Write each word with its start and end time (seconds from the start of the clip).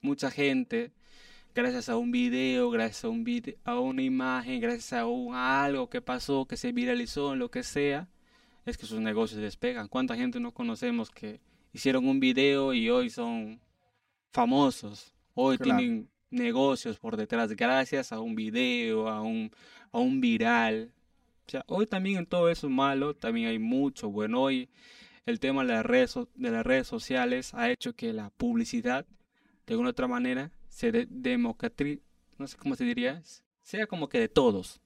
mucha 0.00 0.30
gente, 0.30 0.92
gracias 1.54 1.88
a 1.88 1.96
un 1.96 2.10
video, 2.10 2.70
gracias 2.70 3.04
a, 3.04 3.08
un 3.08 3.24
vide 3.24 3.58
a 3.64 3.78
una 3.78 4.02
imagen, 4.02 4.60
gracias 4.60 4.92
a, 4.92 5.06
un, 5.06 5.34
a 5.34 5.64
algo 5.64 5.88
que 5.88 6.00
pasó, 6.00 6.46
que 6.46 6.56
se 6.56 6.72
viralizó, 6.72 7.34
lo 7.34 7.50
que 7.50 7.62
sea, 7.62 8.08
es 8.64 8.76
que 8.76 8.86
sus 8.86 9.00
negocios 9.00 9.40
despegan. 9.40 9.88
¿Cuánta 9.88 10.16
gente 10.16 10.40
no 10.40 10.52
conocemos 10.52 11.10
que 11.10 11.40
hicieron 11.72 12.06
un 12.06 12.20
video 12.20 12.74
y 12.74 12.90
hoy 12.90 13.10
son 13.10 13.60
famosos? 14.32 15.14
Hoy 15.34 15.58
tienen 15.58 16.10
negocios 16.30 16.98
por 16.98 17.16
detrás 17.16 17.52
gracias 17.54 18.12
a 18.12 18.20
un 18.20 18.34
video, 18.34 19.08
a 19.08 19.22
un, 19.22 19.50
a 19.92 19.98
un 19.98 20.20
viral. 20.20 20.92
O 21.46 21.50
sea, 21.50 21.64
hoy 21.68 21.86
también 21.86 22.18
en 22.18 22.26
todo 22.26 22.50
eso 22.50 22.68
malo, 22.68 23.14
también 23.14 23.48
hay 23.48 23.58
mucho 23.58 24.10
bueno. 24.10 24.42
Hoy 24.42 24.68
el 25.26 25.40
tema 25.40 25.62
de 25.62 25.72
las 25.72 25.86
redes, 25.86 26.18
de 26.34 26.50
las 26.50 26.66
redes 26.66 26.86
sociales 26.86 27.54
ha 27.54 27.70
hecho 27.70 27.94
que 27.94 28.12
la 28.12 28.30
publicidad, 28.30 29.06
de 29.66 29.74
alguna 29.74 29.90
otra 29.90 30.06
manera, 30.06 30.50
se 30.68 30.92
de 30.92 31.38
no 31.38 32.46
sé 32.46 32.56
cómo 32.56 32.76
se 32.76 32.84
diría, 32.84 33.22
sea 33.62 33.86
como 33.86 34.08
que 34.08 34.20
de 34.20 34.28
todos. 34.28 34.80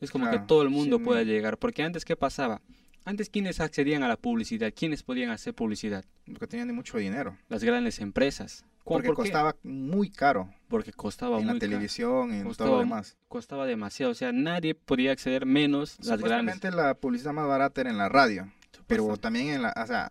Es 0.00 0.10
como 0.10 0.30
que 0.30 0.38
todo 0.38 0.62
el 0.62 0.70
mundo 0.70 0.98
pueda 0.98 1.22
llegar. 1.22 1.58
Porque 1.58 1.82
antes, 1.82 2.04
¿qué 2.04 2.16
pasaba? 2.16 2.62
Antes, 3.04 3.28
¿quiénes 3.28 3.60
accedían 3.60 4.02
a 4.02 4.08
la 4.08 4.16
publicidad? 4.16 4.72
¿Quiénes 4.74 5.02
podían 5.02 5.30
hacer 5.30 5.54
publicidad? 5.54 6.04
Los 6.26 6.38
que 6.38 6.46
tenían 6.46 6.74
mucho 6.74 6.98
dinero. 6.98 7.36
Las 7.48 7.64
grandes 7.64 8.00
empresas. 8.00 8.64
Porque 8.84 9.12
costaba 9.12 9.56
muy 9.62 10.10
caro. 10.10 10.52
Porque 10.68 10.92
costaba 10.92 11.38
en 11.38 11.44
muy 11.44 11.54
la 11.54 11.60
televisión, 11.60 12.34
y 12.34 12.40
en 12.40 12.52
todo 12.54 12.68
lo 12.68 12.78
demás. 12.80 13.16
Costaba 13.28 13.66
demasiado. 13.66 14.12
O 14.12 14.14
sea, 14.14 14.32
nadie 14.32 14.74
podía 14.74 15.12
acceder 15.12 15.46
menos 15.46 15.98
las 16.04 16.20
grandes. 16.20 16.62
la 16.74 16.94
publicidad 16.94 17.32
más 17.32 17.46
barata 17.46 17.82
era 17.82 17.90
en 17.90 17.98
la 17.98 18.08
radio. 18.08 18.50
Pero 18.86 19.16
también 19.16 19.48
en 19.48 19.62
la. 19.62 19.74
O 19.76 19.86
sea, 19.86 20.10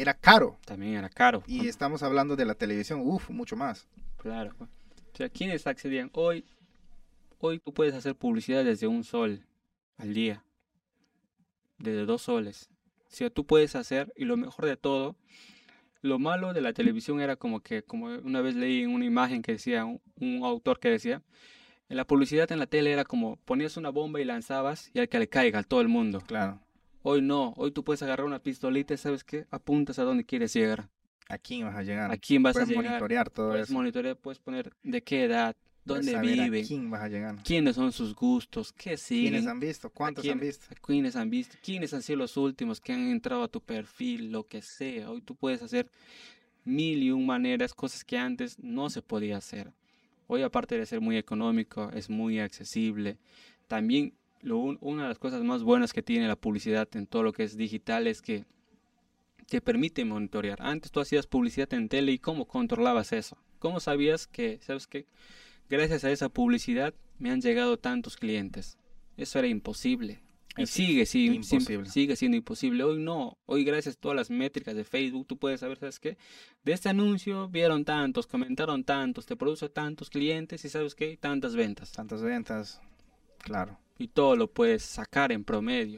era 0.00 0.14
caro. 0.14 0.58
También 0.64 0.94
era 0.94 1.08
caro. 1.08 1.42
Y 1.46 1.68
estamos 1.68 2.02
hablando 2.02 2.36
de 2.36 2.44
la 2.44 2.54
televisión, 2.54 3.00
uff, 3.02 3.30
mucho 3.30 3.56
más. 3.56 3.86
Claro. 4.16 4.54
O 4.60 5.16
sea, 5.16 5.28
¿quiénes 5.28 5.66
accedían? 5.66 6.10
Hoy, 6.14 6.44
hoy 7.38 7.58
tú 7.58 7.72
puedes 7.72 7.94
hacer 7.94 8.14
publicidad 8.14 8.64
desde 8.64 8.86
un 8.86 9.04
sol 9.04 9.44
al 9.96 10.14
día 10.14 10.44
desde 11.78 12.04
dos 12.04 12.22
soles. 12.22 12.68
O 13.06 13.10
sea, 13.10 13.30
tú 13.30 13.46
puedes 13.46 13.74
hacer, 13.74 14.12
y 14.16 14.24
lo 14.24 14.36
mejor 14.36 14.66
de 14.66 14.76
todo, 14.76 15.16
lo 16.02 16.18
malo 16.18 16.52
de 16.52 16.60
la 16.60 16.72
televisión 16.72 17.20
era 17.20 17.36
como 17.36 17.60
que, 17.60 17.82
como 17.82 18.06
una 18.06 18.40
vez 18.40 18.54
leí 18.54 18.82
en 18.82 18.90
una 18.90 19.04
imagen 19.04 19.42
que 19.42 19.52
decía, 19.52 19.84
un, 19.84 20.44
autor 20.44 20.78
que 20.78 20.90
decía, 20.90 21.22
en 21.88 21.96
la 21.96 22.06
publicidad 22.06 22.52
en 22.52 22.58
la 22.58 22.66
tele 22.66 22.92
era 22.92 23.04
como 23.04 23.36
ponías 23.36 23.76
una 23.76 23.88
bomba 23.88 24.20
y 24.20 24.24
lanzabas 24.24 24.90
y 24.92 24.98
al 24.98 25.08
que 25.08 25.18
le 25.18 25.28
caiga 25.28 25.60
a 25.60 25.62
todo 25.62 25.80
el 25.80 25.88
mundo. 25.88 26.20
Claro. 26.20 26.60
Hoy 27.10 27.22
no, 27.22 27.54
hoy 27.56 27.70
tú 27.70 27.82
puedes 27.84 28.02
agarrar 28.02 28.26
una 28.26 28.38
pistolita 28.38 28.92
y 28.92 28.98
sabes 28.98 29.24
qué, 29.24 29.46
apuntas 29.50 29.98
a 29.98 30.02
donde 30.02 30.26
quieres 30.26 30.52
llegar. 30.52 30.90
¿A 31.26 31.38
quién 31.38 31.64
vas 31.64 31.74
a 31.74 31.82
llegar? 31.82 32.12
¿A 32.12 32.18
quién 32.18 32.42
vas 32.42 32.54
a 32.54 32.66
llegar? 32.66 32.84
monitorear 32.84 33.30
todo 33.30 33.48
puedes 33.48 33.70
monitorear, 33.70 34.16
puedes 34.18 34.38
poner 34.38 34.74
de 34.82 35.02
qué 35.02 35.24
edad, 35.24 35.56
dónde 35.86 36.20
vive, 36.20 36.64
quién 36.66 36.90
vas 36.90 37.00
a 37.00 37.08
llegar. 37.08 37.36
quiénes 37.42 37.76
son 37.76 37.92
sus 37.92 38.14
gustos, 38.14 38.74
qué 38.74 38.98
siguen. 38.98 39.32
¿Quiénes 39.32 39.46
han 39.46 39.58
visto? 39.58 39.88
¿Cuántos 39.88 40.28
han 40.28 40.38
visto? 40.38 40.66
¿Quiénes 40.82 41.16
han 41.16 41.30
visto? 41.30 41.56
¿Quiénes 41.62 41.94
han 41.94 42.02
sido 42.02 42.18
los 42.18 42.36
últimos 42.36 42.78
que 42.78 42.92
han 42.92 43.08
entrado 43.08 43.42
a 43.42 43.48
tu 43.48 43.62
perfil? 43.62 44.30
Lo 44.30 44.44
que 44.44 44.60
sea. 44.60 45.10
Hoy 45.10 45.22
tú 45.22 45.34
puedes 45.34 45.62
hacer 45.62 45.90
mil 46.66 47.02
y 47.02 47.10
un 47.10 47.24
maneras, 47.24 47.72
cosas 47.72 48.04
que 48.04 48.18
antes 48.18 48.58
no 48.58 48.90
se 48.90 49.00
podía 49.00 49.38
hacer. 49.38 49.72
Hoy 50.26 50.42
aparte 50.42 50.76
de 50.76 50.84
ser 50.84 51.00
muy 51.00 51.16
económico, 51.16 51.90
es 51.94 52.10
muy 52.10 52.38
accesible. 52.38 53.16
También 53.66 54.12
lo, 54.42 54.58
una 54.58 55.02
de 55.02 55.08
las 55.08 55.18
cosas 55.18 55.42
más 55.42 55.62
buenas 55.62 55.92
que 55.92 56.02
tiene 56.02 56.28
la 56.28 56.36
publicidad 56.36 56.88
en 56.94 57.06
todo 57.06 57.22
lo 57.22 57.32
que 57.32 57.44
es 57.44 57.56
digital 57.56 58.06
es 58.06 58.22
que 58.22 58.44
te 59.48 59.60
permite 59.60 60.04
monitorear. 60.04 60.58
Antes 60.60 60.90
tú 60.90 61.00
hacías 61.00 61.26
publicidad 61.26 61.72
en 61.74 61.88
tele 61.88 62.12
y 62.12 62.18
cómo 62.18 62.46
controlabas 62.46 63.12
eso. 63.12 63.38
¿Cómo 63.58 63.80
sabías 63.80 64.26
que, 64.26 64.60
sabes 64.62 64.86
qué? 64.86 65.06
gracias 65.68 66.04
a 66.04 66.10
esa 66.10 66.28
publicidad 66.28 66.94
me 67.18 67.30
han 67.30 67.40
llegado 67.40 67.78
tantos 67.78 68.16
clientes. 68.16 68.78
Eso 69.16 69.38
era 69.38 69.48
imposible. 69.48 70.20
Y 70.56 70.66
sigue, 70.66 71.06
sigue, 71.06 71.36
imposible. 71.36 71.88
sigue 71.88 72.16
siendo 72.16 72.36
imposible. 72.36 72.82
Hoy 72.82 72.98
no. 72.98 73.38
Hoy 73.46 73.64
gracias 73.64 73.96
a 73.96 74.00
todas 74.00 74.16
las 74.16 74.30
métricas 74.30 74.74
de 74.74 74.82
Facebook, 74.82 75.26
tú 75.26 75.36
puedes 75.36 75.60
saber, 75.60 75.78
¿sabes 75.78 76.00
qué? 76.00 76.16
De 76.64 76.72
este 76.72 76.88
anuncio 76.88 77.48
vieron 77.48 77.84
tantos, 77.84 78.26
comentaron 78.26 78.82
tantos, 78.82 79.26
te 79.26 79.36
produce 79.36 79.68
tantos 79.68 80.10
clientes 80.10 80.64
y 80.64 80.68
¿sabes 80.68 80.94
qué? 80.94 81.16
Tantas 81.16 81.54
ventas. 81.54 81.92
Tantas 81.92 82.22
ventas, 82.22 82.80
claro. 83.38 83.78
Y 83.98 84.08
todo 84.08 84.36
lo 84.36 84.52
puedes 84.52 84.82
sacar 84.82 85.32
en 85.32 85.44
promedio. 85.44 85.96